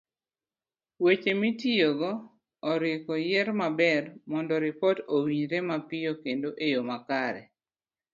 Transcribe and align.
Weche 1.03 1.31
mitiyogo 1.41 2.09
oripo 2.71 3.13
yier 3.27 3.49
maber, 3.59 4.03
mondo 4.31 4.55
ripot 4.65 4.97
owinjore 5.15 5.57
mapiyo 5.69 6.11
kendo 6.23 6.49
eyo 6.65 6.81
makare. 6.89 7.43